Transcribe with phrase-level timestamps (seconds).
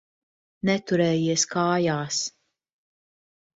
[0.69, 2.25] Neturējies kājās.